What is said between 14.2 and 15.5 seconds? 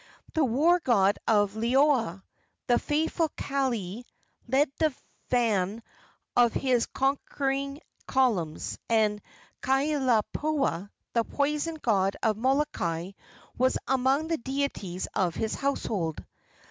the deities of